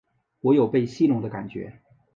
[0.39, 1.79] 我有被戏弄的感觉